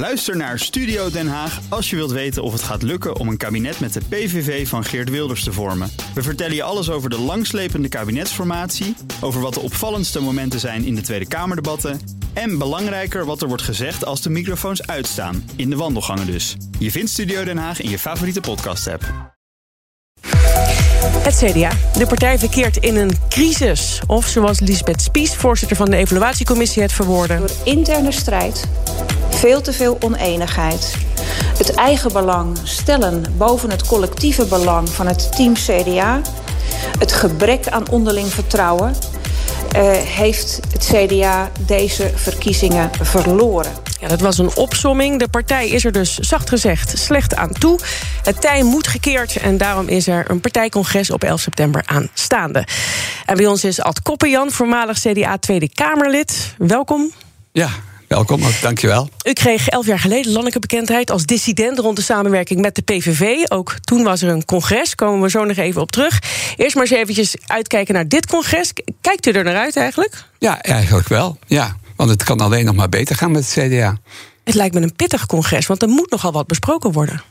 Luister 0.00 0.36
naar 0.36 0.58
Studio 0.58 1.10
Den 1.10 1.28
Haag 1.28 1.60
als 1.68 1.90
je 1.90 1.96
wilt 1.96 2.10
weten 2.10 2.42
of 2.42 2.52
het 2.52 2.62
gaat 2.62 2.82
lukken 2.82 3.16
om 3.16 3.28
een 3.28 3.36
kabinet 3.36 3.80
met 3.80 3.92
de 3.92 4.00
PVV 4.08 4.68
van 4.68 4.84
Geert 4.84 5.10
Wilders 5.10 5.44
te 5.44 5.52
vormen. 5.52 5.90
We 6.14 6.22
vertellen 6.22 6.54
je 6.54 6.62
alles 6.62 6.90
over 6.90 7.10
de 7.10 7.18
langslepende 7.18 7.88
kabinetsformatie, 7.88 8.96
over 9.20 9.40
wat 9.40 9.54
de 9.54 9.60
opvallendste 9.60 10.20
momenten 10.20 10.60
zijn 10.60 10.84
in 10.84 10.94
de 10.94 11.00
Tweede 11.00 11.28
Kamerdebatten 11.28 12.00
en 12.32 12.58
belangrijker 12.58 13.24
wat 13.24 13.42
er 13.42 13.48
wordt 13.48 13.62
gezegd 13.62 14.04
als 14.04 14.22
de 14.22 14.30
microfoons 14.30 14.86
uitstaan, 14.86 15.50
in 15.56 15.70
de 15.70 15.76
wandelgangen 15.76 16.26
dus. 16.26 16.56
Je 16.78 16.90
vindt 16.90 17.10
Studio 17.10 17.44
Den 17.44 17.58
Haag 17.58 17.80
in 17.80 17.90
je 17.90 17.98
favoriete 17.98 18.40
podcast-app. 18.40 19.02
Het 21.22 21.36
CDA. 21.36 21.70
De 21.98 22.06
partij 22.06 22.38
verkeert 22.38 22.76
in 22.76 22.96
een 22.96 23.10
crisis. 23.28 24.00
Of 24.06 24.26
zoals 24.26 24.60
Lisbeth 24.60 25.02
Spies, 25.02 25.34
voorzitter 25.34 25.76
van 25.76 25.90
de 25.90 25.96
evaluatiecommissie, 25.96 26.82
het 26.82 26.92
verwoordde. 26.92 27.38
Door 27.38 27.50
interne 27.64 28.12
strijd, 28.12 28.68
veel 29.40 29.60
te 29.60 29.72
veel 29.72 29.96
oneenigheid. 30.00 30.94
Het 31.58 31.74
eigen 31.74 32.12
belang 32.12 32.58
stellen 32.64 33.24
boven 33.36 33.70
het 33.70 33.86
collectieve 33.86 34.46
belang 34.46 34.88
van 34.88 35.06
het 35.06 35.36
team 35.36 35.54
CDA. 35.54 36.20
Het 36.98 37.12
gebrek 37.12 37.68
aan 37.68 37.88
onderling 37.88 38.32
vertrouwen. 38.32 38.94
Uh, 39.76 39.92
heeft 39.92 40.60
het 40.72 40.90
CDA 40.92 41.50
deze 41.66 42.10
verkiezingen 42.14 42.90
verloren. 43.02 43.72
Ja, 44.00 44.08
dat 44.08 44.20
was 44.20 44.38
een 44.38 44.56
opsomming. 44.56 45.18
De 45.18 45.28
partij 45.28 45.68
is 45.68 45.84
er 45.84 45.92
dus, 45.92 46.18
zacht 46.18 46.48
gezegd, 46.48 46.98
slecht 46.98 47.36
aan 47.36 47.52
toe. 47.52 47.78
Het 48.22 48.40
tij 48.40 48.62
moet 48.62 48.86
gekeerd 48.86 49.36
en 49.36 49.58
daarom 49.58 49.88
is 49.88 50.06
er 50.06 50.30
een 50.30 50.40
partijcongres 50.40 51.10
op 51.10 51.24
11 51.24 51.40
september 51.40 51.82
aanstaande. 51.86 52.66
En 53.26 53.36
bij 53.36 53.46
ons 53.46 53.64
is 53.64 53.80
Ad 53.80 54.02
Koppenjan, 54.02 54.50
voormalig 54.50 54.98
CDA 54.98 55.38
Tweede 55.38 55.68
Kamerlid. 55.68 56.54
Welkom. 56.58 57.12
Ja, 57.52 57.70
Welkom, 58.10 58.40
dankjewel. 58.60 59.08
U 59.26 59.32
kreeg 59.32 59.68
elf 59.68 59.86
jaar 59.86 59.98
geleden 59.98 60.26
landelijke 60.26 60.58
bekendheid 60.58 61.10
als 61.10 61.24
dissident 61.24 61.78
rond 61.78 61.96
de 61.96 62.02
samenwerking 62.02 62.60
met 62.60 62.74
de 62.74 62.82
PVV. 62.82 63.48
Ook 63.48 63.74
toen 63.80 64.02
was 64.02 64.22
er 64.22 64.28
een 64.28 64.44
congres, 64.44 64.94
komen 64.94 65.20
we 65.22 65.30
zo 65.30 65.44
nog 65.44 65.56
even 65.56 65.80
op 65.80 65.90
terug. 65.90 66.22
Eerst 66.56 66.74
maar 66.74 66.84
eens 66.84 66.94
eventjes 66.94 67.36
uitkijken 67.46 67.94
naar 67.94 68.08
dit 68.08 68.26
congres. 68.26 68.72
Kijkt 69.00 69.26
u 69.26 69.30
er 69.30 69.44
naar 69.44 69.56
uit 69.56 69.76
eigenlijk? 69.76 70.24
Ja, 70.38 70.62
eigenlijk 70.62 71.08
wel, 71.08 71.38
ja. 71.46 71.76
Want 71.96 72.10
het 72.10 72.24
kan 72.24 72.40
alleen 72.40 72.64
nog 72.64 72.74
maar 72.74 72.88
beter 72.88 73.16
gaan 73.16 73.30
met 73.30 73.54
het 73.54 73.66
CDA. 73.66 73.98
Het 74.44 74.54
lijkt 74.54 74.74
me 74.74 74.80
een 74.80 74.96
pittig 74.96 75.26
congres, 75.26 75.66
want 75.66 75.82
er 75.82 75.88
moet 75.88 76.10
nogal 76.10 76.32
wat 76.32 76.46
besproken 76.46 76.92
worden. 76.92 77.22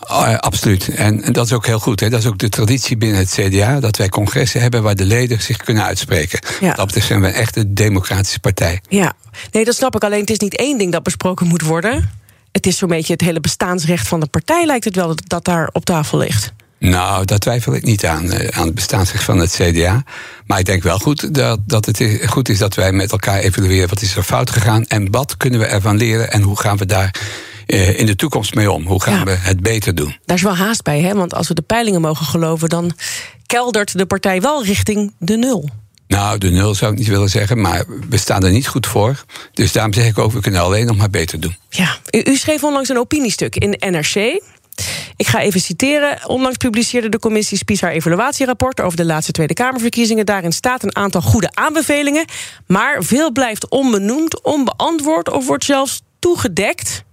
Oh, 0.00 0.34
absoluut. 0.34 0.88
En, 0.88 1.22
en, 1.22 1.32
dat 1.32 1.46
is 1.46 1.52
ook 1.52 1.66
heel 1.66 1.78
goed. 1.78 2.00
Hè. 2.00 2.10
Dat 2.10 2.20
is 2.20 2.26
ook 2.26 2.38
de 2.38 2.48
traditie 2.48 2.96
binnen 2.96 3.18
het 3.18 3.38
CDA. 3.40 3.80
Dat 3.80 3.96
wij 3.96 4.08
congressen 4.08 4.60
hebben 4.60 4.82
waar 4.82 4.96
de 4.96 5.04
leden 5.04 5.42
zich 5.42 5.56
kunnen 5.56 5.84
uitspreken. 5.84 6.38
Ja. 6.60 6.72
Dat 6.72 6.92
zijn 6.92 7.20
we 7.20 7.28
echt 7.28 7.56
een 7.56 7.74
democratische 7.74 8.40
partij. 8.40 8.80
Ja, 8.88 9.12
nee, 9.52 9.64
dat 9.64 9.74
snap 9.74 9.94
ik. 9.94 10.04
Alleen 10.04 10.20
het 10.20 10.30
is 10.30 10.38
niet 10.38 10.56
één 10.56 10.78
ding 10.78 10.92
dat 10.92 11.02
besproken 11.02 11.46
moet 11.46 11.62
worden. 11.62 12.10
Het 12.52 12.66
is 12.66 12.78
zo'n 12.78 12.88
beetje 12.88 13.12
het 13.12 13.22
hele 13.22 13.40
bestaansrecht 13.40 14.08
van 14.08 14.20
de 14.20 14.26
partij, 14.26 14.66
lijkt 14.66 14.84
het 14.84 14.96
wel, 14.96 15.14
dat 15.26 15.44
daar 15.44 15.68
op 15.72 15.84
tafel 15.84 16.18
ligt. 16.18 16.52
Nou, 16.78 17.24
daar 17.24 17.38
twijfel 17.38 17.74
ik 17.74 17.82
niet 17.82 18.06
aan, 18.06 18.32
eh, 18.32 18.58
aan 18.58 18.66
het 18.66 18.74
bestaansrecht 18.74 19.24
van 19.24 19.38
het 19.38 19.58
CDA. 19.60 20.04
Maar 20.46 20.58
ik 20.58 20.64
denk 20.64 20.82
wel 20.82 20.98
goed 20.98 21.34
dat, 21.34 21.58
dat 21.66 21.86
het 21.86 22.02
goed 22.26 22.48
is 22.48 22.58
dat 22.58 22.74
wij 22.74 22.92
met 22.92 23.12
elkaar 23.12 23.38
evalueren 23.38 23.88
wat 23.88 24.02
is 24.02 24.16
er 24.16 24.22
fout 24.22 24.50
gegaan 24.50 24.84
en 24.84 25.10
wat 25.10 25.36
kunnen 25.36 25.60
we 25.60 25.66
ervan 25.66 25.96
leren 25.96 26.32
en 26.32 26.42
hoe 26.42 26.60
gaan 26.60 26.76
we 26.76 26.86
daar 26.86 27.14
eh, 27.66 27.98
in 27.98 28.06
de 28.06 28.16
toekomst 28.16 28.54
mee 28.54 28.70
om? 28.70 28.86
Hoe 28.86 29.02
gaan 29.02 29.24
we 29.24 29.30
het 29.30 29.60
beter 29.60 29.94
doen? 29.94 30.16
Daar 30.24 30.36
is 30.36 30.42
wel 30.42 30.56
haast 30.56 30.82
bij, 30.82 31.00
hè? 31.00 31.14
want 31.14 31.34
als 31.34 31.48
we 31.48 31.54
de 31.54 31.62
peilingen 31.62 32.00
mogen 32.00 32.26
geloven, 32.26 32.68
dan 32.68 32.92
keldert 33.46 33.98
de 33.98 34.06
partij 34.06 34.40
wel 34.40 34.64
richting 34.64 35.12
de 35.18 35.36
nul. 35.36 35.68
Nou, 36.06 36.38
de 36.38 36.50
nul 36.50 36.74
zou 36.74 36.92
ik 36.92 36.98
niet 36.98 37.08
willen 37.08 37.28
zeggen, 37.28 37.60
maar 37.60 37.84
we 38.08 38.16
staan 38.16 38.44
er 38.44 38.50
niet 38.50 38.68
goed 38.68 38.86
voor. 38.86 39.24
Dus 39.52 39.72
daarom 39.72 39.92
zeg 39.92 40.06
ik 40.06 40.18
ook, 40.18 40.32
we 40.32 40.40
kunnen 40.40 40.60
alleen 40.60 40.86
nog 40.86 40.96
maar 40.96 41.10
beter 41.10 41.40
doen. 41.40 41.56
Ja, 41.70 41.96
u, 42.10 42.22
u 42.24 42.36
schreef 42.36 42.64
onlangs 42.64 42.88
een 42.88 42.98
opiniestuk 42.98 43.56
in 43.56 43.92
NRC. 43.92 44.40
Ik 45.16 45.26
ga 45.26 45.40
even 45.40 45.60
citeren. 45.60 46.28
Onlangs 46.28 46.56
publiceerde 46.56 47.08
de 47.08 47.18
commissie 47.18 47.58
Spies 47.58 47.80
haar 47.80 47.90
evaluatierapport 47.90 48.80
over 48.80 48.96
de 48.96 49.04
laatste 49.04 49.32
Tweede 49.32 49.54
Kamerverkiezingen. 49.54 50.26
Daarin 50.26 50.52
staat 50.52 50.82
een 50.82 50.96
aantal 50.96 51.20
goede 51.20 51.50
aanbevelingen. 51.54 52.24
Maar 52.66 53.02
veel 53.02 53.32
blijft 53.32 53.68
onbenoemd, 53.68 54.42
onbeantwoord 54.42 55.30
of 55.30 55.46
wordt 55.46 55.64
zelfs 55.64 56.02
toegedekt. 56.18 57.04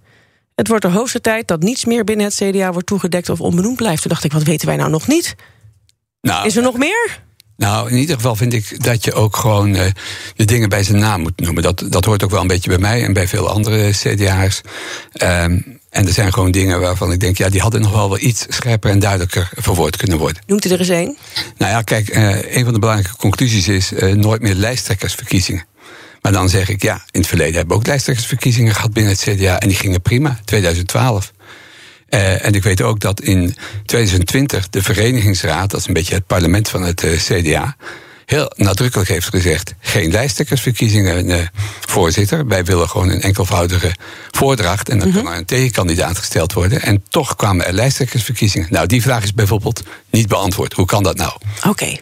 Het 0.54 0.68
wordt 0.68 0.84
de 0.84 0.90
hoogste 0.90 1.20
tijd 1.20 1.48
dat 1.48 1.62
niets 1.62 1.84
meer 1.84 2.04
binnen 2.04 2.26
het 2.26 2.34
CDA 2.34 2.72
wordt 2.72 2.86
toegedekt 2.86 3.28
of 3.28 3.40
onbenoemd 3.40 3.76
blijft. 3.76 4.02
Toen 4.02 4.10
dacht 4.10 4.24
ik, 4.24 4.32
wat 4.32 4.42
weten 4.42 4.66
wij 4.66 4.76
nou 4.76 4.90
nog 4.90 5.06
niet? 5.06 5.34
Nou, 6.20 6.46
Is 6.46 6.56
er 6.56 6.62
nog 6.62 6.76
meer? 6.76 7.22
Nou, 7.56 7.90
in 7.90 7.96
ieder 7.96 8.16
geval 8.16 8.36
vind 8.36 8.52
ik 8.52 8.84
dat 8.84 9.04
je 9.04 9.12
ook 9.12 9.36
gewoon 9.36 9.74
uh, 9.74 9.82
de 10.36 10.44
dingen 10.44 10.68
bij 10.68 10.82
zijn 10.82 10.98
naam 10.98 11.20
moet 11.20 11.40
noemen. 11.40 11.62
Dat, 11.62 11.84
dat 11.88 12.04
hoort 12.04 12.24
ook 12.24 12.30
wel 12.30 12.40
een 12.40 12.46
beetje 12.46 12.68
bij 12.68 12.78
mij 12.78 13.04
en 13.04 13.12
bij 13.12 13.28
veel 13.28 13.48
andere 13.48 13.90
CDA's. 13.90 14.60
Um, 15.22 15.80
en 15.90 16.06
er 16.06 16.12
zijn 16.12 16.32
gewoon 16.32 16.50
dingen 16.50 16.80
waarvan 16.80 17.12
ik 17.12 17.20
denk, 17.20 17.38
ja, 17.38 17.48
die 17.48 17.60
hadden 17.60 17.80
nog 17.80 17.92
wel 17.92 18.08
wel 18.08 18.18
iets 18.18 18.46
scherper 18.48 18.90
en 18.90 18.98
duidelijker 18.98 19.50
verwoord 19.56 19.96
kunnen 19.96 20.18
worden. 20.18 20.42
Noemt 20.46 20.64
u 20.64 20.70
er 20.70 20.78
eens 20.78 20.88
één? 20.88 21.16
Nou 21.58 21.72
ja, 21.72 21.82
kijk, 21.82 22.16
uh, 22.16 22.56
een 22.56 22.64
van 22.64 22.72
de 22.72 22.78
belangrijke 22.78 23.16
conclusies 23.16 23.68
is 23.68 23.92
uh, 23.92 24.14
nooit 24.14 24.42
meer 24.42 24.54
lijsttrekkersverkiezingen. 24.54 25.64
Maar 26.24 26.32
dan 26.32 26.48
zeg 26.48 26.68
ik, 26.68 26.82
ja, 26.82 27.04
in 27.10 27.20
het 27.20 27.28
verleden 27.28 27.54
hebben 27.54 27.72
we 27.72 27.80
ook 27.80 27.86
lijsttrekkersverkiezingen 27.86 28.74
gehad 28.74 28.92
binnen 28.92 29.12
het 29.12 29.20
CDA 29.20 29.60
en 29.60 29.68
die 29.68 29.76
gingen 29.76 30.02
prima, 30.02 30.38
2012. 30.44 31.32
Uh, 32.08 32.44
en 32.44 32.52
ik 32.52 32.62
weet 32.62 32.82
ook 32.82 33.00
dat 33.00 33.20
in 33.20 33.56
2020 33.86 34.68
de 34.68 34.82
Verenigingsraad, 34.82 35.70
dat 35.70 35.80
is 35.80 35.86
een 35.86 35.92
beetje 35.92 36.14
het 36.14 36.26
parlement 36.26 36.68
van 36.68 36.82
het 36.82 37.04
CDA, 37.16 37.76
heel 38.26 38.52
nadrukkelijk 38.56 39.08
heeft 39.08 39.28
gezegd: 39.28 39.74
geen 39.80 40.10
lijsttrekkersverkiezingen, 40.10 41.28
uh, 41.28 41.38
voorzitter. 41.80 42.46
Wij 42.46 42.64
willen 42.64 42.88
gewoon 42.88 43.08
een 43.08 43.20
enkelvoudige 43.20 43.94
voordracht. 44.30 44.88
En 44.88 44.98
dan 44.98 45.08
mhm. 45.08 45.16
kan 45.16 45.32
er 45.32 45.38
een 45.38 45.44
tegenkandidaat 45.44 46.18
gesteld 46.18 46.52
worden. 46.52 46.82
En 46.82 47.04
toch 47.08 47.36
kwamen 47.36 47.66
er 47.66 47.72
lijsttrekkersverkiezingen. 47.72 48.68
Nou, 48.70 48.86
die 48.86 49.02
vraag 49.02 49.22
is 49.22 49.34
bijvoorbeeld 49.34 49.82
niet 50.10 50.28
beantwoord. 50.28 50.72
Hoe 50.72 50.86
kan 50.86 51.02
dat 51.02 51.16
nou? 51.16 51.32
Oké. 51.68 51.96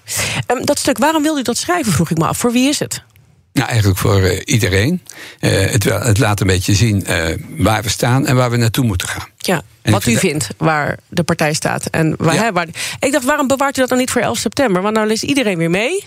Um, 0.46 0.64
dat 0.64 0.78
stuk, 0.78 0.98
waarom 0.98 1.22
wil 1.22 1.38
u 1.38 1.42
dat 1.42 1.56
schrijven, 1.56 1.92
vroeg 1.92 2.10
ik 2.10 2.18
me 2.18 2.26
af. 2.26 2.38
Voor 2.38 2.52
wie 2.52 2.68
is 2.68 2.78
het? 2.78 3.02
Nou, 3.52 3.68
eigenlijk 3.68 3.98
voor 3.98 4.20
uh, 4.20 4.40
iedereen. 4.44 5.02
Uh, 5.40 5.50
het, 5.50 5.84
het, 5.84 6.18
laat 6.18 6.40
een 6.40 6.46
beetje 6.46 6.74
zien 6.74 7.04
uh, 7.08 7.24
waar 7.58 7.82
we 7.82 7.88
staan 7.88 8.26
en 8.26 8.36
waar 8.36 8.50
we 8.50 8.56
naartoe 8.56 8.84
moeten 8.84 9.08
gaan. 9.08 9.28
Ja, 9.36 9.62
en 9.82 9.92
wat 9.92 10.06
u 10.06 10.16
vindt 10.16 10.48
waar 10.56 10.98
de 11.08 11.22
partij 11.22 11.52
staat. 11.52 11.86
En 11.86 12.14
waar, 12.18 12.34
ja. 12.34 12.52
waar, 12.52 12.66
ik 13.00 13.12
dacht, 13.12 13.24
waarom 13.24 13.46
bewaart 13.46 13.76
u 13.76 13.80
dat 13.80 13.88
dan 13.88 13.98
niet 13.98 14.10
voor 14.10 14.20
11 14.20 14.38
september? 14.38 14.82
Want 14.82 14.94
nou 14.94 15.06
leest 15.06 15.22
iedereen 15.22 15.58
weer 15.58 15.70
mee. 15.70 16.04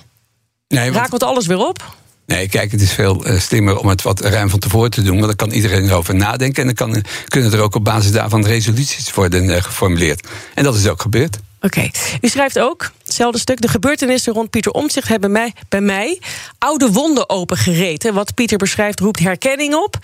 Nee, 0.67 0.83
want, 0.83 0.95
Rakelt 0.95 1.23
alles 1.23 1.45
weer 1.45 1.67
op? 1.67 1.95
Nee, 2.25 2.49
kijk, 2.49 2.71
het 2.71 2.81
is 2.81 2.91
veel 2.91 3.25
slimmer 3.37 3.77
om 3.77 3.87
het 3.87 4.01
wat 4.01 4.19
ruim 4.19 4.49
van 4.49 4.59
tevoren 4.59 4.91
te 4.91 5.01
doen. 5.01 5.15
Want 5.15 5.25
dan 5.25 5.35
kan 5.35 5.51
iedereen 5.51 5.83
erover 5.83 6.15
nadenken. 6.15 6.61
En 6.61 6.75
dan 6.75 6.91
kan, 6.91 7.03
kunnen 7.27 7.53
er 7.53 7.59
ook 7.59 7.75
op 7.75 7.83
basis 7.83 8.11
daarvan 8.11 8.45
resoluties 8.45 9.13
worden 9.13 9.63
geformuleerd. 9.63 10.27
En 10.53 10.63
dat 10.63 10.75
is 10.75 10.87
ook 10.87 11.01
gebeurd. 11.01 11.39
Oké. 11.61 11.77
Okay. 11.77 11.91
U 12.21 12.27
schrijft 12.27 12.59
ook, 12.59 12.91
hetzelfde 13.15 13.39
stuk... 13.39 13.61
de 13.61 13.67
gebeurtenissen 13.67 14.33
rond 14.33 14.49
Pieter 14.49 14.71
Omtzigt 14.71 15.07
hebben 15.07 15.31
mij, 15.31 15.53
bij 15.69 15.81
mij... 15.81 16.21
oude 16.57 16.91
wonden 16.91 17.29
opengereten. 17.29 18.13
Wat 18.13 18.33
Pieter 18.33 18.57
beschrijft 18.57 18.99
roept 18.99 19.19
herkenning 19.19 19.73
op. 19.73 19.97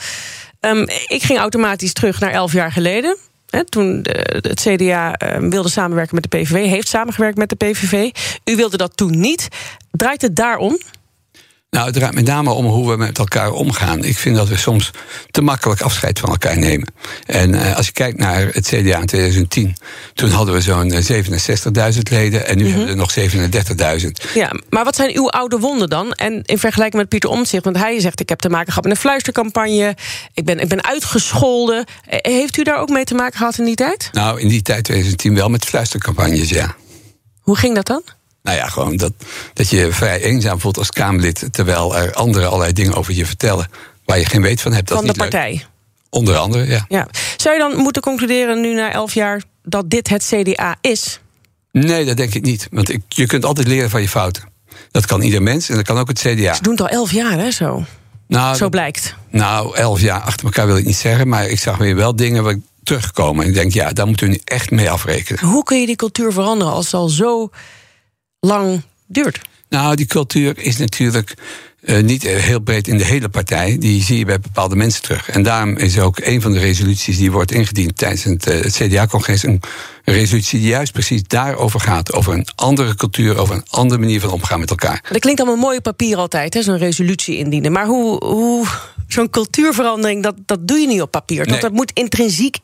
Um, 0.60 0.88
ik 1.08 1.24
ging 1.24 1.40
automatisch 1.40 1.94
terug 1.94 2.20
naar 2.20 2.32
elf 2.32 2.52
jaar 2.52 2.72
geleden. 2.72 3.18
Toen 3.70 4.02
de, 4.02 4.42
het 4.42 4.62
CDA 4.62 5.22
uh, 5.22 5.50
wilde 5.50 5.70
samenwerken 5.70 6.16
met 6.16 6.32
de 6.32 6.38
PVV, 6.38 6.66
heeft 6.66 6.88
samengewerkt 6.88 7.38
met 7.38 7.50
de 7.50 7.56
PVV. 7.56 8.10
U 8.46 8.56
wilde 8.56 8.78
dat 8.78 8.98
toen 8.98 9.20
niet. 9.20 9.48
Draait 9.92 10.22
het 10.22 10.36
daarom? 10.36 10.80
Nou, 11.72 11.86
het 11.86 11.96
draait 11.96 12.14
met 12.14 12.26
name 12.26 12.52
om 12.52 12.66
hoe 12.66 12.90
we 12.90 12.98
met 12.98 13.18
elkaar 13.18 13.52
omgaan. 13.52 14.04
Ik 14.04 14.18
vind 14.18 14.36
dat 14.36 14.48
we 14.48 14.58
soms 14.58 14.92
te 15.32 15.42
makkelijk 15.42 15.82
afscheid 15.82 16.20
van 16.20 16.30
elkaar 16.30 16.58
nemen. 16.58 16.94
En 17.26 17.54
uh, 17.54 17.76
als 17.76 17.86
je 17.86 17.92
kijkt 17.92 18.18
naar 18.18 18.48
het 18.52 18.68
CDA 18.68 19.00
in 19.00 19.06
2010, 19.06 19.76
toen 20.14 20.30
hadden 20.30 20.54
we 20.54 20.62
zo'n 20.62 20.92
67.000 21.94 22.00
leden 22.10 22.48
en 22.48 22.58
nu 22.58 22.64
mm 22.64 22.70
-hmm. 22.70 22.78
hebben 22.78 23.14
we 23.14 23.22
er 23.22 23.78
nog 23.78 24.02
37.000. 24.02 24.34
Ja, 24.34 24.52
maar 24.70 24.84
wat 24.84 24.96
zijn 24.96 25.16
uw 25.16 25.30
oude 25.30 25.58
wonden 25.60 25.90
dan? 25.90 26.12
En 26.12 26.42
in 26.44 26.58
vergelijking 26.58 27.02
met 27.02 27.10
Pieter 27.10 27.30
Omtzigt, 27.30 27.64
want 27.64 27.78
hij 27.78 28.00
zegt: 28.00 28.20
Ik 28.20 28.30
heb 28.30 28.40
te 28.40 28.50
maken 28.50 28.68
gehad 28.68 28.84
met 28.84 28.92
een 28.92 29.00
fluistercampagne, 29.00 29.96
ik 30.34 30.46
ben, 30.46 30.60
ik 30.60 30.68
ben 30.68 30.84
uitgescholden. 30.84 31.86
Heeft 32.06 32.58
u 32.58 32.64
daar 32.64 32.80
ook 32.80 32.90
mee 32.90 33.04
te 33.04 33.16
maken 33.16 33.38
gehad 33.38 33.58
in 33.58 33.66
die 33.66 33.76
tijd? 33.76 34.10
Nou, 34.12 34.40
in 34.40 34.48
die 34.48 34.62
tijd 34.62 34.84
2010 34.84 35.36
wel 35.36 35.50
met 35.50 35.66
fluistercampagnes, 35.66 36.50
ja. 36.50 36.76
Hoe 37.40 37.58
ging 37.58 37.76
dat 37.76 37.86
dan? 37.86 38.02
Nou 38.44 38.58
ja, 38.58 38.68
gewoon 38.68 38.96
dat, 38.96 39.14
dat 39.54 39.70
je 39.70 39.92
vrij 39.92 40.22
eenzaam 40.22 40.60
voelt 40.60 40.78
als 40.78 40.90
Kamerlid. 40.90 41.48
terwijl 41.52 41.98
er 41.98 42.14
anderen 42.14 42.48
allerlei 42.48 42.74
dingen 42.74 42.94
over 42.94 43.14
je 43.14 43.26
vertellen. 43.26 43.70
waar 44.06 44.20
je 44.20 44.26
geen 44.26 44.42
weet 44.42 44.62
van 44.62 44.74
hebt. 44.74 44.88
Dat 44.88 44.98
van 44.98 45.08
de 45.08 45.14
partij. 45.14 45.52
Leuk. 45.52 45.70
Onder 46.10 46.38
andere, 46.38 46.68
ja. 46.68 46.86
ja. 46.90 47.08
Zou 47.38 47.56
je 47.56 47.62
dan 47.62 47.78
moeten 47.78 48.02
concluderen, 48.02 48.62
nu 48.62 48.74
na 48.74 48.92
elf 48.92 49.14
jaar. 49.14 49.42
dat 49.64 49.90
dit 49.90 50.10
het 50.10 50.26
CDA 50.34 50.76
is? 50.82 51.20
Nee, 51.72 52.06
dat 52.06 52.18
denk 52.18 52.34
ik 52.34 52.44
niet. 52.44 52.68
Want 52.72 52.90
ik, 52.90 53.02
je 53.08 53.26
kunt 53.26 53.46
altijd 53.46 53.68
leren 53.68 53.90
van 53.90 54.02
je 54.02 54.10
fouten. 54.10 54.44
Dat 54.92 55.06
kan 55.06 55.22
ieder 55.22 55.42
mens 55.42 55.70
en 55.70 55.76
dat 55.76 55.86
kan 55.86 55.98
ook 55.98 56.08
het 56.08 56.20
CDA. 56.20 56.54
Ze 56.54 56.62
doen 56.62 56.72
het 56.72 56.82
al 56.82 56.90
elf 56.90 57.12
jaar, 57.12 57.40
hè, 57.40 57.52
zo. 57.52 57.86
Nou, 58.28 58.56
zo 58.56 58.70
blijkt. 58.70 59.16
Nou, 59.30 59.76
elf 59.76 60.02
jaar 60.02 60.22
achter 60.22 60.46
elkaar 60.46 60.66
wil 60.66 60.78
ik 60.78 60.86
niet 60.86 60.96
zeggen. 60.96 61.28
Maar 61.28 61.48
ik 61.48 61.60
zag 61.60 61.78
weer 61.78 61.96
wel 61.96 62.16
dingen 62.16 62.44
waar 62.44 62.54
ik 62.54 62.62
terugkomen. 62.84 63.44
En 63.44 63.50
ik 63.50 63.56
denk, 63.56 63.74
ja, 63.74 63.92
daar 63.92 64.08
moeten 64.08 64.26
we 64.26 64.32
nu 64.32 64.40
echt 64.44 64.72
mee 64.72 64.90
afrekenen. 64.90 65.44
Hoe 65.44 65.64
kun 65.64 65.80
je 65.80 65.86
die 65.86 65.96
cultuur 65.96 66.32
veranderen 66.34 66.74
als 66.74 66.86
het 66.86 66.94
al 66.94 67.10
zo 67.10 67.50
lang 68.48 68.82
duurt? 69.06 69.40
Nou, 69.70 69.96
die 69.96 70.06
cultuur 70.06 70.60
is 70.60 70.78
natuurlijk 70.78 71.34
Uh, 71.82 72.04
niet 72.04 72.24
heel 72.24 72.60
breed 72.60 72.88
in 72.88 72.98
de 72.98 73.06
hele 73.06 73.30
partij. 73.30 73.78
Die 73.80 74.04
zie 74.04 74.18
je 74.18 74.26
bij 74.26 74.40
bepaalde 74.40 74.76
mensen 74.76 75.02
terug. 75.02 75.30
En 75.30 75.44
daarom 75.44 75.78
is 75.78 76.00
ook 76.00 76.20
een 76.20 76.42
van 76.42 76.52
de 76.52 76.60
resoluties 76.60 77.18
die 77.18 77.32
wordt 77.32 77.52
ingediend 77.52 77.98
tijdens 77.98 78.24
het, 78.24 78.48
uh, 78.48 78.62
het 78.62 78.74
CDA-congres. 78.74 79.44
Een 79.44 79.62
resolutie 80.04 80.60
die 80.60 80.70
juist 80.70 80.92
precies 80.92 81.24
daarover 81.28 81.80
gaat. 81.80 82.14
Over 82.14 82.34
een 82.34 82.48
andere 82.56 82.96
cultuur, 82.96 83.38
over 83.38 83.56
een 83.56 83.66
andere 83.70 84.00
manier 84.00 84.20
van 84.20 84.30
omgaan 84.30 84.60
met 84.60 84.70
elkaar. 84.70 85.04
Dat 85.12 85.20
klinkt 85.20 85.42
allemaal 85.42 85.60
mooi 85.60 85.78
op 85.78 85.84
papier 85.84 86.18
altijd, 86.18 86.58
zo'n 86.60 86.78
resolutie 86.78 87.38
indienen. 87.38 87.72
Maar 87.72 87.86
hoe, 87.86 88.26
hoe 88.26 88.68
zo'n 89.08 89.30
cultuurverandering, 89.30 90.24
dat, 90.24 90.36
dat 90.46 90.68
doe 90.68 90.78
je 90.78 90.88
niet 90.88 91.02
op 91.02 91.12
papier. 91.12 91.48
Nee. 91.48 91.60
Dat 91.60 91.72
moet 91.72 91.92
intrinsiek 91.94 92.58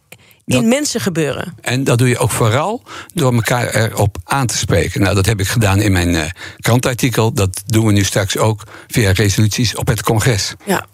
in 0.55 0.67
mensen 0.67 1.01
gebeuren. 1.01 1.53
En 1.61 1.83
dat 1.83 1.97
doe 1.97 2.09
je 2.09 2.17
ook 2.17 2.31
vooral 2.31 2.83
door 3.13 3.33
elkaar 3.33 3.75
erop 3.75 4.17
aan 4.23 4.47
te 4.47 4.57
spreken. 4.57 5.01
Nou, 5.01 5.15
dat 5.15 5.25
heb 5.25 5.39
ik 5.39 5.47
gedaan 5.47 5.81
in 5.81 5.91
mijn 5.91 6.09
uh, 6.09 6.25
krantartikel. 6.59 7.33
Dat 7.33 7.61
doen 7.65 7.85
we 7.85 7.91
nu 7.91 8.03
straks 8.03 8.37
ook 8.37 8.63
via 8.87 9.11
resoluties 9.11 9.75
op 9.75 9.87
het 9.87 10.03
congres. 10.03 10.53
Ja. 10.65 10.85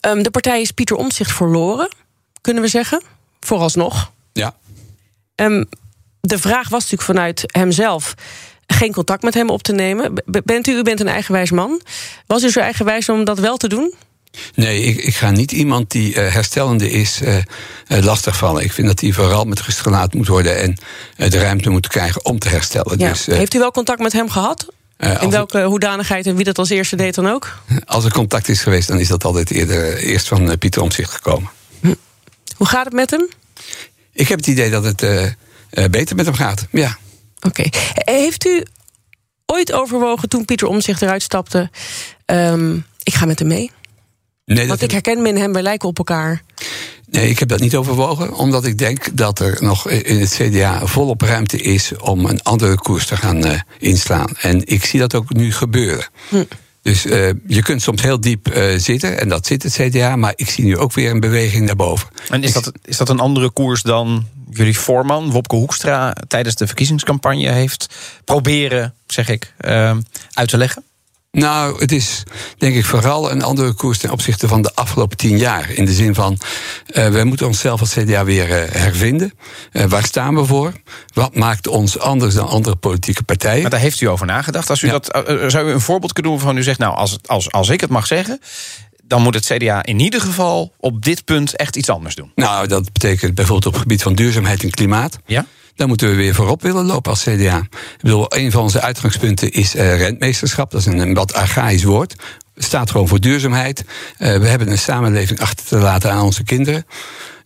Um, 0.00 0.22
de 0.22 0.30
partij 0.30 0.60
is 0.60 0.70
Pieter 0.70 0.96
Omtzigt 0.96 1.32
verloren, 1.32 1.88
kunnen 2.40 2.62
we 2.62 2.68
zeggen. 2.68 3.02
Vooralsnog. 3.40 4.10
Ja. 4.32 4.54
Um, 5.36 5.68
de 6.20 6.38
vraag 6.38 6.68
was 6.68 6.82
natuurlijk 6.82 7.10
vanuit 7.10 7.44
hemzelf 7.46 8.14
geen 8.66 8.92
contact 8.92 9.22
met 9.22 9.34
hem 9.34 9.50
op 9.50 9.62
te 9.62 9.72
nemen. 9.72 10.22
Bent 10.44 10.66
u, 10.66 10.72
u 10.72 10.82
bent 10.82 11.00
een 11.00 11.08
eigenwijs 11.08 11.50
man. 11.50 11.80
Was 12.26 12.42
u 12.42 12.50
zo 12.50 12.60
eigenwijs 12.60 13.08
om 13.08 13.24
dat 13.24 13.38
wel 13.38 13.56
te 13.56 13.68
doen? 13.68 13.94
Nee, 14.54 14.80
ik, 14.80 14.96
ik 14.96 15.14
ga 15.14 15.30
niet 15.30 15.52
iemand 15.52 15.90
die 15.90 16.10
uh, 16.10 16.32
herstellende 16.32 16.90
is 16.90 17.20
uh, 17.22 17.36
uh, 17.36 17.42
lastigvallen. 18.02 18.62
Ik 18.62 18.72
vind 18.72 18.86
dat 18.86 19.00
hij 19.00 19.12
vooral 19.12 19.44
met 19.44 19.60
rust 19.60 19.80
gelaten 19.80 20.18
moet 20.18 20.28
worden 20.28 20.58
en 20.60 20.76
de 21.30 21.38
ruimte 21.38 21.70
moet 21.70 21.88
krijgen 21.88 22.24
om 22.24 22.38
te 22.38 22.48
herstellen. 22.48 22.98
Ja. 22.98 23.08
Dus, 23.08 23.26
Heeft 23.26 23.54
u 23.54 23.58
wel 23.58 23.70
contact 23.70 24.00
met 24.00 24.12
hem 24.12 24.30
gehad? 24.30 24.66
In 25.20 25.30
welke 25.30 25.62
hoedanigheid 25.62 26.26
en 26.26 26.36
wie 26.36 26.44
dat 26.44 26.58
als 26.58 26.70
eerste 26.70 26.96
deed 26.96 27.14
dan 27.14 27.28
ook? 27.28 27.58
Als 27.84 28.04
er 28.04 28.12
contact 28.12 28.48
is 28.48 28.62
geweest, 28.62 28.88
dan 28.88 28.98
is 28.98 29.08
dat 29.08 29.24
altijd 29.24 29.50
eerder, 29.50 29.96
eerst 29.96 30.28
van 30.28 30.58
Pieter 30.58 30.82
Omzicht 30.82 31.12
gekomen. 31.12 31.50
Hm. 31.80 31.94
Hoe 32.56 32.66
gaat 32.66 32.84
het 32.84 32.94
met 32.94 33.10
hem? 33.10 33.28
Ik 34.12 34.28
heb 34.28 34.38
het 34.38 34.46
idee 34.46 34.70
dat 34.70 34.84
het 34.84 35.00
beter 35.90 36.16
met 36.16 36.26
hem 36.26 36.34
gaat, 36.34 36.66
ja. 36.70 36.98
Oké. 37.40 37.60
Okay. 37.60 37.72
Heeft 37.94 38.46
u 38.46 38.62
ooit 39.46 39.72
overwogen 39.72 40.28
toen 40.28 40.44
Pieter 40.44 40.68
Omzicht 40.68 41.02
eruit 41.02 41.22
stapte... 41.22 41.70
Um, 42.26 42.84
ik 43.04 43.14
ga 43.14 43.26
met 43.26 43.38
hem 43.38 43.48
mee? 43.48 43.70
Nee, 44.44 44.68
Want 44.68 44.82
ik 44.82 44.90
herken 44.90 45.22
me 45.22 45.28
in 45.28 45.36
hem, 45.36 45.52
wij 45.52 45.62
lijken 45.62 45.88
op 45.88 45.98
elkaar. 45.98 46.42
Nee, 47.10 47.28
ik 47.28 47.38
heb 47.38 47.48
dat 47.48 47.60
niet 47.60 47.76
overwogen, 47.76 48.34
omdat 48.34 48.64
ik 48.64 48.78
denk 48.78 49.16
dat 49.16 49.38
er 49.38 49.56
nog 49.60 49.90
in 49.90 50.20
het 50.20 50.34
CDA 50.34 50.86
volop 50.86 51.20
ruimte 51.20 51.56
is 51.56 51.96
om 51.96 52.26
een 52.26 52.42
andere 52.42 52.74
koers 52.74 53.06
te 53.06 53.16
gaan 53.16 53.46
uh, 53.46 53.60
inslaan. 53.78 54.36
En 54.40 54.66
ik 54.66 54.84
zie 54.84 55.00
dat 55.00 55.14
ook 55.14 55.32
nu 55.32 55.52
gebeuren. 55.52 56.06
Hm. 56.28 56.44
Dus 56.82 57.06
uh, 57.06 57.30
je 57.46 57.62
kunt 57.62 57.82
soms 57.82 58.02
heel 58.02 58.20
diep 58.20 58.54
uh, 58.56 58.78
zitten, 58.78 59.20
en 59.20 59.28
dat 59.28 59.46
zit 59.46 59.62
het 59.62 59.72
CDA, 59.72 60.16
maar 60.16 60.32
ik 60.36 60.50
zie 60.50 60.64
nu 60.64 60.78
ook 60.78 60.92
weer 60.92 61.10
een 61.10 61.20
beweging 61.20 61.66
naar 61.66 61.76
boven. 61.76 62.08
En 62.28 62.42
is 62.42 62.52
dat, 62.52 62.72
is 62.84 62.96
dat 62.96 63.08
een 63.08 63.20
andere 63.20 63.50
koers 63.50 63.82
dan 63.82 64.26
jullie 64.50 64.78
voorman, 64.78 65.30
Wopke 65.30 65.56
Hoekstra, 65.56 66.16
tijdens 66.28 66.54
de 66.54 66.66
verkiezingscampagne 66.66 67.50
heeft 67.50 67.94
proberen, 68.24 68.94
zeg 69.06 69.28
ik, 69.28 69.54
uit 70.32 70.48
te 70.48 70.56
leggen? 70.56 70.84
Nou, 71.34 71.80
het 71.80 71.92
is 71.92 72.22
denk 72.58 72.74
ik 72.74 72.84
vooral 72.84 73.30
een 73.30 73.42
andere 73.42 73.72
koers 73.72 73.98
ten 73.98 74.10
opzichte 74.10 74.48
van 74.48 74.62
de 74.62 74.74
afgelopen 74.74 75.16
tien 75.16 75.38
jaar. 75.38 75.70
In 75.70 75.84
de 75.84 75.92
zin 75.92 76.14
van, 76.14 76.38
uh, 76.92 77.08
we 77.08 77.24
moeten 77.24 77.46
onszelf 77.46 77.80
als 77.80 77.94
CDA 77.94 78.24
weer 78.24 78.48
uh, 78.48 78.72
hervinden. 78.72 79.32
Uh, 79.72 79.84
waar 79.84 80.04
staan 80.04 80.34
we 80.34 80.44
voor? 80.44 80.72
Wat 81.14 81.34
maakt 81.34 81.66
ons 81.66 81.98
anders 81.98 82.34
dan 82.34 82.48
andere 82.48 82.76
politieke 82.76 83.22
partijen? 83.22 83.62
Maar 83.62 83.70
daar 83.70 83.80
heeft 83.80 84.00
u 84.00 84.06
over 84.06 84.26
nagedacht. 84.26 84.70
Als 84.70 84.82
u 84.82 84.86
ja. 84.86 84.92
dat, 84.92 85.24
zou 85.52 85.68
u 85.68 85.72
een 85.72 85.80
voorbeeld 85.80 86.12
kunnen 86.12 86.32
doen 86.32 86.40
van 86.40 86.56
u 86.56 86.62
zegt, 86.62 86.78
nou, 86.78 86.94
als, 86.96 87.18
als, 87.26 87.52
als 87.52 87.68
ik 87.68 87.80
het 87.80 87.90
mag 87.90 88.06
zeggen 88.06 88.40
dan 89.06 89.22
moet 89.22 89.34
het 89.34 89.46
CDA 89.46 89.84
in 89.84 90.00
ieder 90.00 90.20
geval 90.20 90.72
op 90.78 91.02
dit 91.02 91.24
punt 91.24 91.56
echt 91.56 91.76
iets 91.76 91.88
anders 91.88 92.14
doen. 92.14 92.32
Nou, 92.34 92.66
dat 92.66 92.92
betekent 92.92 93.34
bijvoorbeeld 93.34 93.66
op 93.66 93.72
het 93.72 93.82
gebied 93.82 94.02
van 94.02 94.14
duurzaamheid 94.14 94.62
en 94.62 94.70
klimaat. 94.70 95.18
Ja? 95.26 95.46
Dan 95.76 95.88
moeten 95.88 96.08
we 96.08 96.14
weer 96.14 96.34
voorop 96.34 96.62
willen 96.62 96.84
lopen 96.84 97.10
als 97.10 97.22
CDA. 97.22 97.56
Ik 97.56 98.00
bedoel, 98.00 98.34
een 98.34 98.50
van 98.50 98.62
onze 98.62 98.80
uitgangspunten 98.80 99.50
is 99.50 99.74
uh, 99.74 99.96
rentmeesterschap. 99.96 100.70
Dat 100.70 100.80
is 100.80 100.86
een, 100.86 100.98
een 100.98 101.14
wat 101.14 101.34
archaïsch 101.34 101.84
woord. 101.84 102.14
Het 102.54 102.64
staat 102.64 102.90
gewoon 102.90 103.08
voor 103.08 103.20
duurzaamheid. 103.20 103.84
Uh, 104.18 104.36
we 104.36 104.46
hebben 104.46 104.70
een 104.70 104.78
samenleving 104.78 105.40
achter 105.40 105.66
te 105.66 105.76
laten 105.76 106.12
aan 106.12 106.22
onze 106.22 106.44
kinderen. 106.44 106.86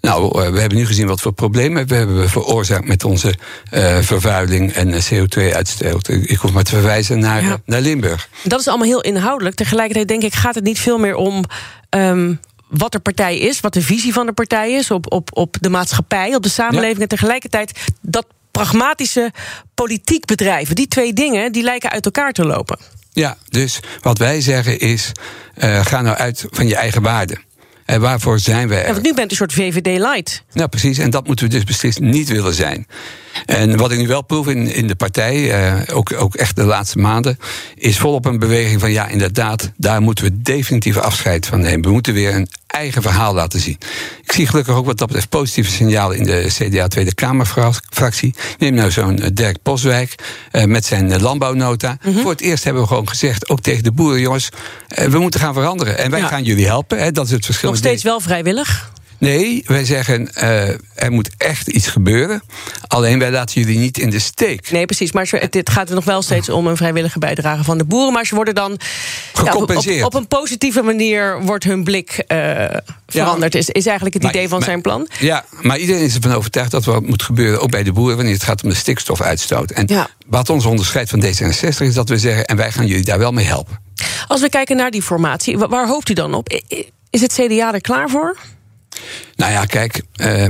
Nou, 0.00 0.42
uh, 0.44 0.50
we 0.50 0.60
hebben 0.60 0.78
nu 0.78 0.86
gezien 0.86 1.06
wat 1.06 1.20
voor 1.20 1.32
problemen 1.32 1.86
we 1.86 1.94
hebben 1.94 2.30
veroorzaakt 2.30 2.86
met 2.86 3.04
onze 3.04 3.34
uh, 3.74 3.98
vervuiling 3.98 4.72
en 4.72 4.92
CO2-uitstoot. 4.92 6.08
Ik 6.08 6.36
hoef 6.36 6.52
maar 6.52 6.62
te 6.62 6.70
verwijzen 6.70 7.18
naar, 7.18 7.42
ja. 7.42 7.60
naar 7.64 7.80
Limburg. 7.80 8.28
Dat 8.42 8.60
is 8.60 8.68
allemaal 8.68 8.86
heel 8.86 9.00
inhoudelijk. 9.00 9.56
Tegelijkertijd 9.56 10.08
denk 10.08 10.22
ik 10.22 10.34
gaat 10.34 10.54
het 10.54 10.64
niet 10.64 10.78
veel 10.78 10.98
meer 10.98 11.14
om. 11.14 11.44
Um 11.90 12.40
wat 12.68 12.92
de 12.92 12.98
partij 12.98 13.38
is, 13.38 13.60
wat 13.60 13.72
de 13.72 13.82
visie 13.82 14.12
van 14.12 14.26
de 14.26 14.32
partij 14.32 14.72
is 14.72 14.90
op, 14.90 15.12
op, 15.12 15.30
op 15.32 15.56
de 15.60 15.68
maatschappij, 15.68 16.34
op 16.34 16.42
de 16.42 16.48
samenleving. 16.48 16.96
Ja. 16.96 17.02
En 17.02 17.08
tegelijkertijd 17.08 17.78
dat 18.00 18.26
pragmatische 18.50 19.32
politiek 19.74 20.24
bedrijven. 20.24 20.74
Die 20.74 20.88
twee 20.88 21.12
dingen 21.12 21.52
die 21.52 21.62
lijken 21.62 21.90
uit 21.90 22.04
elkaar 22.04 22.32
te 22.32 22.44
lopen. 22.44 22.78
Ja, 23.12 23.36
dus 23.48 23.80
wat 24.00 24.18
wij 24.18 24.40
zeggen 24.40 24.78
is: 24.78 25.12
uh, 25.56 25.84
ga 25.84 26.00
nou 26.00 26.16
uit 26.16 26.44
van 26.50 26.68
je 26.68 26.76
eigen 26.76 27.02
waarden. 27.02 27.40
En 27.84 28.00
waarvoor 28.00 28.38
zijn 28.38 28.68
wij 28.68 28.80
er? 28.80 28.86
Ja, 28.86 28.92
want 28.92 29.04
nu 29.04 29.14
bent 29.14 29.30
een 29.30 29.36
soort 29.36 29.52
VVD-light. 29.52 30.42
Ja, 30.52 30.66
precies. 30.66 30.98
En 30.98 31.10
dat 31.10 31.26
moeten 31.26 31.46
we 31.46 31.54
dus 31.54 31.64
beslist 31.64 32.00
niet 32.00 32.28
willen 32.28 32.54
zijn. 32.54 32.86
En 33.46 33.76
wat 33.76 33.90
ik 33.90 33.98
nu 33.98 34.06
wel 34.06 34.22
proef 34.22 34.48
in, 34.48 34.74
in 34.74 34.86
de 34.86 34.94
partij, 34.94 35.70
uh, 35.72 35.96
ook, 35.96 36.12
ook 36.12 36.34
echt 36.34 36.56
de 36.56 36.64
laatste 36.64 36.98
maanden, 36.98 37.38
is 37.74 37.98
volop 37.98 38.24
een 38.24 38.38
beweging 38.38 38.80
van 38.80 38.92
ja, 38.92 39.08
inderdaad, 39.08 39.72
daar 39.76 40.00
moeten 40.00 40.24
we 40.24 40.42
definitief 40.42 40.96
afscheid 40.96 41.46
van 41.46 41.60
nemen. 41.60 41.82
We 41.82 41.90
moeten 41.90 42.14
weer 42.14 42.34
een 42.34 42.48
eigen 42.66 43.02
verhaal 43.02 43.34
laten 43.34 43.60
zien. 43.60 43.78
Ik 44.22 44.32
zie 44.32 44.46
gelukkig 44.46 44.74
ook 44.74 44.86
wat 44.86 44.98
dat 44.98 45.06
betreft 45.06 45.28
positieve 45.28 45.70
signalen 45.70 46.16
in 46.16 46.24
de 46.24 46.46
CDA 46.48 46.88
Tweede 46.88 47.14
Kamerfractie. 47.14 48.34
Neem 48.58 48.74
nou 48.74 48.90
zo'n 48.90 49.20
Dirk 49.32 49.62
Poswijk 49.62 50.14
uh, 50.52 50.64
met 50.64 50.84
zijn 50.84 51.20
landbouwnota. 51.20 51.98
Mm 52.02 52.12
-hmm. 52.12 52.22
Voor 52.22 52.30
het 52.30 52.40
eerst 52.40 52.64
hebben 52.64 52.82
we 52.82 52.88
gewoon 52.88 53.08
gezegd, 53.08 53.48
ook 53.48 53.60
tegen 53.60 53.82
de 53.82 53.92
boeren, 53.92 54.20
jongens, 54.20 54.48
we 54.88 55.18
moeten 55.18 55.40
gaan 55.40 55.54
veranderen. 55.54 55.98
En 55.98 56.10
wij 56.10 56.20
ja. 56.20 56.26
gaan 56.26 56.44
jullie 56.44 56.66
helpen. 56.66 56.98
Hè, 56.98 57.12
dat 57.12 57.26
is 57.26 57.30
het 57.30 57.44
verschil. 57.44 57.68
Nog 57.68 57.78
steeds 57.78 58.02
wel 58.02 58.20
vrijwillig? 58.20 58.90
Nee, 59.18 59.64
wij 59.66 59.84
zeggen 59.84 60.28
uh, 60.36 60.68
er 60.94 61.10
moet 61.12 61.30
echt 61.36 61.68
iets 61.68 61.86
gebeuren. 61.86 62.42
Alleen 62.86 63.18
wij 63.18 63.30
laten 63.30 63.60
jullie 63.60 63.78
niet 63.78 63.98
in 63.98 64.10
de 64.10 64.18
steek. 64.18 64.70
Nee, 64.70 64.86
precies. 64.86 65.12
Maar 65.12 65.28
het 65.30 65.70
gaat 65.70 65.88
er 65.88 65.94
nog 65.94 66.04
wel 66.04 66.22
steeds 66.22 66.48
om 66.48 66.66
een 66.66 66.76
vrijwillige 66.76 67.18
bijdrage 67.18 67.64
van 67.64 67.78
de 67.78 67.84
boeren. 67.84 68.12
Maar 68.12 68.26
ze 68.26 68.34
worden 68.34 68.54
dan 68.54 68.78
gecompenseerd. 69.32 69.98
Ja, 69.98 70.04
op, 70.04 70.14
op, 70.14 70.20
een 70.20 70.28
positieve 70.28 70.82
manier 70.82 71.42
wordt 71.42 71.64
hun 71.64 71.84
blik 71.84 72.24
uh, 72.28 72.64
veranderd. 73.06 73.52
Ja, 73.52 73.58
is, 73.58 73.68
is 73.68 73.86
eigenlijk 73.86 74.14
het 74.14 74.22
maar, 74.22 74.32
idee 74.32 74.48
van 74.48 74.58
maar, 74.58 74.68
zijn 74.68 74.82
plan. 74.82 75.08
Ja, 75.18 75.44
maar 75.60 75.78
iedereen 75.78 76.02
is 76.02 76.14
ervan 76.14 76.32
overtuigd 76.32 76.70
dat 76.70 76.84
wat 76.84 77.06
moet 77.06 77.22
gebeuren, 77.22 77.60
ook 77.60 77.70
bij 77.70 77.82
de 77.82 77.92
boeren, 77.92 78.16
wanneer 78.16 78.34
het 78.34 78.42
gaat 78.42 78.62
om 78.62 78.68
de 78.68 78.74
stikstofuitstoot. 78.74 79.70
En 79.70 79.84
ja. 79.86 80.08
wat 80.26 80.50
ons 80.50 80.64
onderscheidt 80.64 81.10
van 81.10 81.24
D66 81.24 81.76
is 81.78 81.94
dat 81.94 82.08
we 82.08 82.18
zeggen, 82.18 82.44
en 82.44 82.56
wij 82.56 82.72
gaan 82.72 82.86
jullie 82.86 83.04
daar 83.04 83.18
wel 83.18 83.32
mee 83.32 83.46
helpen. 83.46 83.80
Als 84.26 84.40
we 84.40 84.48
kijken 84.48 84.76
naar 84.76 84.90
die 84.90 85.02
formatie, 85.02 85.58
waar 85.58 85.86
hoopt 85.86 86.08
u 86.08 86.14
dan 86.14 86.34
op? 86.34 86.48
Is 87.10 87.20
het 87.20 87.32
CDA 87.32 87.74
er 87.74 87.80
klaar 87.80 88.08
voor? 88.08 88.36
Nou 89.36 89.52
ja, 89.52 89.64
kijk, 89.64 90.02
uh, 90.20 90.46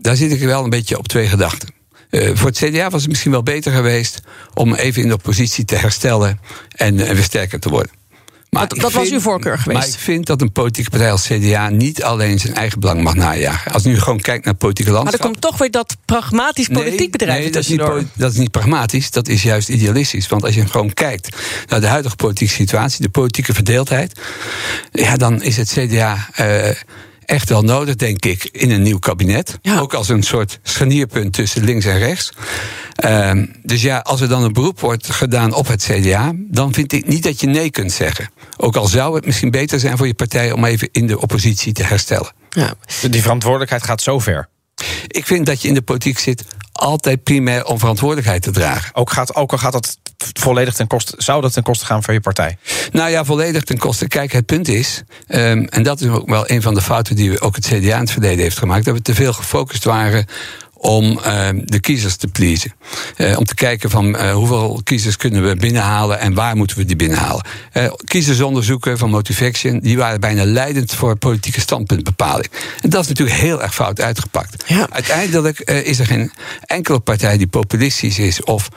daar 0.00 0.16
zit 0.16 0.32
ik 0.32 0.40
wel 0.40 0.64
een 0.64 0.70
beetje 0.70 0.98
op 0.98 1.08
twee 1.08 1.26
gedachten. 1.26 1.68
Uh, 2.10 2.30
voor 2.34 2.48
het 2.48 2.58
CDA 2.58 2.90
was 2.90 3.00
het 3.00 3.10
misschien 3.10 3.30
wel 3.30 3.42
beter 3.42 3.72
geweest 3.72 4.20
om 4.54 4.74
even 4.74 5.02
in 5.02 5.08
de 5.08 5.14
oppositie 5.14 5.64
te 5.64 5.76
herstellen 5.76 6.40
en, 6.70 7.06
en 7.06 7.14
weer 7.14 7.24
sterker 7.24 7.60
te 7.60 7.68
worden. 7.68 7.90
Maar 8.50 8.68
dat, 8.68 8.78
dat 8.78 8.90
vind, 8.90 9.02
was 9.02 9.12
uw 9.12 9.20
voorkeur 9.20 9.58
geweest. 9.58 9.78
Maar 9.78 9.88
ik 9.88 9.98
vind 9.98 10.26
dat 10.26 10.40
een 10.40 10.52
politieke 10.52 10.90
partij 10.90 11.10
als 11.10 11.26
CDA 11.26 11.68
niet 11.68 12.02
alleen 12.02 12.38
zijn 12.38 12.54
eigen 12.54 12.80
belang 12.80 13.02
mag 13.02 13.14
najagen. 13.14 13.72
Als 13.72 13.82
je 13.82 13.88
nu 13.88 13.98
gewoon 13.98 14.20
kijkt 14.20 14.44
naar 14.44 14.54
politieke 14.54 14.90
landschap. 14.90 15.20
Maar 15.20 15.28
er 15.28 15.32
komt 15.32 15.50
toch 15.50 15.58
weer 15.58 15.70
dat 15.70 15.96
pragmatisch 16.04 16.68
politiek 16.68 16.98
nee, 16.98 17.10
bedrijf 17.10 17.42
nee, 17.42 17.50
dat 17.50 17.62
is, 17.62 17.68
niet, 17.68 17.82
dat 18.14 18.32
is 18.32 18.38
niet 18.38 18.50
pragmatisch, 18.50 19.10
dat 19.10 19.28
is 19.28 19.42
juist 19.42 19.68
idealistisch. 19.68 20.28
Want 20.28 20.44
als 20.44 20.54
je 20.54 20.66
gewoon 20.66 20.92
kijkt 20.92 21.36
naar 21.68 21.80
de 21.80 21.86
huidige 21.86 22.16
politieke 22.16 22.54
situatie, 22.54 23.02
de 23.02 23.08
politieke 23.08 23.54
verdeeldheid, 23.54 24.20
ja, 24.92 25.16
dan 25.16 25.42
is 25.42 25.56
het 25.56 25.70
CDA. 25.70 26.28
Uh, 26.40 26.68
echt 27.26 27.48
wel 27.48 27.62
nodig, 27.62 27.94
denk 27.94 28.24
ik, 28.24 28.48
in 28.52 28.70
een 28.70 28.82
nieuw 28.82 28.98
kabinet. 28.98 29.58
Ja. 29.62 29.78
Ook 29.78 29.94
als 29.94 30.08
een 30.08 30.22
soort 30.22 30.58
scharnierpunt 30.62 31.32
tussen 31.32 31.64
links 31.64 31.84
en 31.84 31.98
rechts. 31.98 32.32
Um, 33.04 33.52
dus 33.62 33.82
ja, 33.82 33.98
als 33.98 34.20
er 34.20 34.28
dan 34.28 34.42
een 34.42 34.52
beroep 34.52 34.80
wordt 34.80 35.10
gedaan 35.10 35.54
op 35.54 35.66
het 35.66 35.82
CDA, 35.82 36.32
dan 36.36 36.72
vind 36.72 36.92
ik 36.92 37.06
niet 37.06 37.22
dat 37.22 37.40
je 37.40 37.46
nee 37.46 37.70
kunt 37.70 37.92
zeggen. 37.92 38.30
Ook 38.56 38.76
al 38.76 38.86
zou 38.86 39.14
het 39.14 39.26
misschien 39.26 39.50
beter 39.50 39.80
zijn 39.80 39.96
voor 39.96 40.06
je 40.06 40.14
partij 40.14 40.52
om 40.52 40.64
even 40.64 40.88
in 40.92 41.06
de 41.06 41.20
oppositie 41.20 41.72
te 41.72 41.82
herstellen. 41.82 42.32
Ja. 42.50 42.74
Die 43.10 43.22
verantwoordelijkheid 43.22 43.82
gaat 43.82 44.02
zo 44.02 44.18
ver. 44.18 44.48
Ik 45.06 45.26
vind 45.26 45.46
dat 45.46 45.62
je 45.62 45.68
in 45.68 45.74
de 45.74 45.82
politiek 45.82 46.18
zit 46.18 46.44
altijd 46.76 47.22
primair 47.22 47.64
om 47.64 47.78
verantwoordelijkheid 47.78 48.42
te 48.42 48.50
dragen. 48.50 48.94
Ook, 48.94 49.10
gaat, 49.10 49.34
ook 49.34 49.52
al 49.52 49.58
gaat 49.58 49.72
dat 49.72 49.98
volledig 50.32 50.74
ten 50.74 50.86
koste, 50.86 51.14
zou 51.18 51.40
dat 51.40 51.52
ten 51.52 51.62
koste 51.62 51.84
gaan 51.84 52.02
van 52.02 52.14
je 52.14 52.20
partij? 52.20 52.58
Nou 52.92 53.10
ja, 53.10 53.24
volledig 53.24 53.62
ten 53.62 53.78
koste. 53.78 54.08
Kijk, 54.08 54.32
het 54.32 54.46
punt 54.46 54.68
is, 54.68 55.02
um, 55.28 55.64
en 55.64 55.82
dat 55.82 56.00
is 56.00 56.08
ook 56.08 56.28
wel 56.28 56.50
een 56.50 56.62
van 56.62 56.74
de 56.74 56.82
fouten 56.82 57.16
die 57.16 57.30
we 57.30 57.40
ook 57.40 57.56
het 57.56 57.66
CDA 57.66 57.76
in 57.76 58.00
het 58.00 58.10
verleden 58.10 58.42
heeft 58.42 58.58
gemaakt, 58.58 58.84
dat 58.84 58.94
we 58.94 59.02
te 59.02 59.14
veel 59.14 59.32
gefocust 59.32 59.84
waren 59.84 60.26
om 60.78 61.04
uh, 61.04 61.48
de 61.64 61.80
kiezers 61.80 62.16
te 62.16 62.28
pleasen. 62.28 62.72
Uh, 63.16 63.38
om 63.38 63.44
te 63.44 63.54
kijken 63.54 63.90
van 63.90 64.08
uh, 64.08 64.32
hoeveel 64.32 64.80
kiezers 64.84 65.16
kunnen 65.16 65.48
we 65.48 65.56
binnenhalen 65.56 66.20
en 66.20 66.34
waar 66.34 66.56
moeten 66.56 66.76
we 66.76 66.84
die 66.84 66.96
binnenhalen. 66.96 67.44
kiezersonderzoeken 68.04 68.98
van 68.98 69.10
Motivation 69.10 69.78
die 69.78 69.96
waren 69.96 70.20
bijna 70.20 70.44
leidend 70.44 70.94
voor 70.94 71.16
politieke 71.16 71.60
standpuntbepaling. 71.60 72.50
En 72.80 72.90
dat 72.90 73.02
is 73.02 73.08
natuurlijk 73.08 73.38
heel 73.38 73.62
erg 73.62 73.74
fout 73.74 74.00
uitgepakt. 74.00 74.64
Ja. 74.66 74.86
Uiteindelijk 74.90 75.60
is 75.60 75.98
er 75.98 76.06
geen 76.06 76.32
enkele 76.60 76.98
partij 76.98 77.36
die 77.36 77.46
populistisch 77.46 78.18
is 78.18 78.42
of 78.42 78.68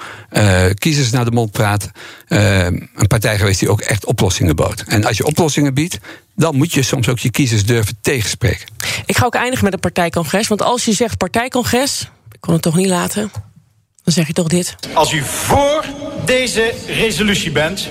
kiezers 0.73 1.09
naar 1.09 1.25
de 1.25 1.31
mond 1.31 1.51
praat. 1.51 1.91
Een 2.29 3.07
partij 3.07 3.37
geweest 3.37 3.59
die 3.59 3.69
ook 3.69 3.81
echt 3.81 4.05
oplossingen 4.05 4.55
bood. 4.55 4.83
En 4.87 5.05
als 5.05 5.17
je 5.17 5.25
oplossingen 5.25 5.73
biedt, 5.73 5.97
dan 6.35 6.55
moet 6.55 6.73
je 6.73 6.83
soms 6.83 7.09
ook 7.09 7.19
je 7.19 7.31
kiezers 7.31 7.65
durven 7.65 7.97
tegenspreken. 8.01 8.67
Ik 9.05 9.17
ga 9.17 9.25
ook 9.25 9.35
eindigen 9.35 9.63
met 9.63 9.73
een 9.73 9.79
partijcongres. 9.79 10.47
Want 10.47 10.61
als 10.61 10.85
je 10.85 10.93
zegt 10.93 11.17
partijcongres, 11.17 12.09
ik 12.31 12.41
kon 12.41 12.53
het 12.53 12.61
toch 12.61 12.75
niet 12.75 12.87
laten, 12.87 13.31
dan 14.03 14.13
zeg 14.13 14.27
je 14.27 14.33
toch 14.33 14.47
dit. 14.47 14.75
Als 14.93 15.11
u 15.13 15.21
voor 15.21 15.85
deze 16.25 16.73
resolutie 16.87 17.51
bent, 17.51 17.89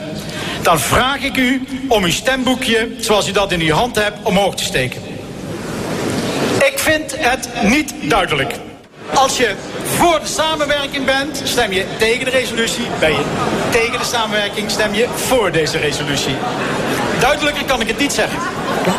dan 0.62 0.80
vraag 0.80 1.23
ik 1.23 1.37
u 1.37 1.62
om 1.88 2.04
uw 2.04 2.11
stemboekje, 2.11 2.88
zoals 2.99 3.28
u 3.28 3.33
dat 3.33 3.52
in 3.52 3.61
uw 3.61 3.75
hand 3.75 3.97
hebt, 3.97 4.18
omhoog 4.23 4.57
te 4.57 4.64
steken. 4.64 5.02
Ik 6.73 6.78
vind 6.78 7.14
het 7.18 7.49
niet 7.62 7.95
duidelijk. 8.09 8.54
Als 9.15 9.37
je 9.37 9.55
voor 9.85 10.21
de 10.21 10.27
samenwerking 10.27 11.05
bent, 11.05 11.41
stem 11.45 11.73
je 11.73 11.85
tegen 11.99 12.25
de 12.25 12.31
resolutie. 12.31 12.87
Ben 13.00 13.12
je 13.12 13.25
tegen 13.71 13.99
de 13.99 14.05
samenwerking, 14.05 14.71
stem 14.71 14.95
je 14.95 15.09
voor 15.15 15.53
deze 15.53 15.79
resolutie. 15.79 16.35
Duidelijker 17.21 17.65
kan 17.65 17.81
ik 17.81 17.88
het 17.88 17.99
niet 17.99 18.12
zeggen. 18.12 18.38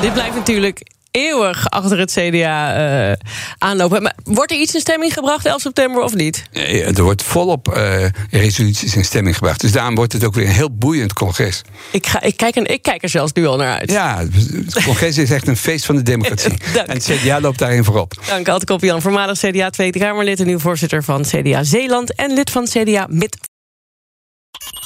Dit 0.01 0.13
blijft 0.13 0.35
natuurlijk 0.35 0.81
eeuwig 1.11 1.69
achter 1.69 1.99
het 1.99 2.11
CDA 2.11 3.09
uh, 3.09 3.15
aanlopen. 3.57 4.01
Maar 4.01 4.15
wordt 4.23 4.51
er 4.51 4.57
iets 4.57 4.73
in 4.73 4.79
stemming 4.79 5.13
gebracht 5.13 5.45
11 5.45 5.61
september 5.61 6.03
of 6.03 6.13
niet? 6.13 6.43
Nee, 6.51 6.83
er 6.83 7.03
wordt 7.03 7.23
volop 7.23 7.75
uh, 7.77 8.05
resoluties 8.29 8.95
in 8.95 9.05
stemming 9.05 9.35
gebracht. 9.37 9.61
Dus 9.61 9.71
daarom 9.71 9.95
wordt 9.95 10.13
het 10.13 10.23
ook 10.23 10.33
weer 10.33 10.45
een 10.45 10.51
heel 10.51 10.71
boeiend 10.71 11.13
congres. 11.13 11.61
Ik, 11.91 12.07
ga, 12.07 12.21
ik, 12.21 12.37
kijk, 12.37 12.55
ik 12.55 12.81
kijk 12.81 13.03
er 13.03 13.09
zelfs 13.09 13.33
nu 13.33 13.45
al 13.45 13.57
naar 13.57 13.79
uit. 13.79 13.91
Ja, 13.91 14.17
het 14.65 14.83
congres 14.83 15.17
is 15.17 15.31
echt 15.31 15.47
een 15.47 15.57
feest 15.57 15.85
van 15.85 15.95
de 15.95 16.03
democratie. 16.03 16.57
en 16.85 16.93
het 16.93 17.09
CDA 17.11 17.39
loopt 17.39 17.59
daarin 17.59 17.83
voorop. 17.83 18.13
Dank, 18.27 18.47
Alte 18.47 18.65
Koppian, 18.65 19.01
voormalig 19.01 19.39
CDA 19.39 19.69
Tweede 19.69 19.99
Kamerlid... 19.99 20.39
en 20.39 20.45
nu 20.45 20.59
voorzitter 20.59 21.03
van 21.03 21.21
CDA 21.21 21.63
Zeeland... 21.63 22.15
en 22.15 22.33
lid 22.33 22.49
van 22.49 22.65
CDA 22.65 23.07
Mid 23.09 23.48